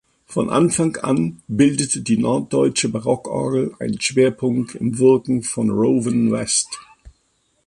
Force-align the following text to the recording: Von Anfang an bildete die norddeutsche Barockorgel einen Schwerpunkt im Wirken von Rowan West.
Von 0.25 0.49
Anfang 0.49 0.97
an 0.97 1.43
bildete 1.47 2.01
die 2.01 2.17
norddeutsche 2.17 2.89
Barockorgel 2.89 3.75
einen 3.79 4.01
Schwerpunkt 4.01 4.73
im 4.73 4.97
Wirken 4.97 5.43
von 5.43 5.69
Rowan 5.69 6.31
West. 6.31 6.79